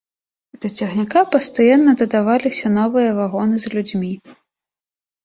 Да 0.63 0.69
цягніка 0.77 1.19
пастаянна 1.35 1.93
дадаваліся 2.01 2.71
новыя 2.79 3.09
вагоны 3.19 3.55
з 3.65 3.73
людзьмі. 3.75 4.11